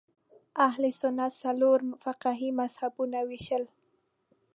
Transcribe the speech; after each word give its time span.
اهل 0.67 0.83
سنت 1.01 1.31
څلورو 1.43 1.89
فقهي 2.03 2.49
مذهبونو 2.59 3.19
وېشل 3.29 3.63